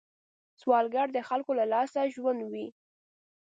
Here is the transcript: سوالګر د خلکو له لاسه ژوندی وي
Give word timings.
سوالګر 0.61 1.07
د 1.13 1.17
خلکو 1.29 1.51
له 1.59 1.65
لاسه 1.73 2.01
ژوندی 2.13 2.47
وي 2.51 2.67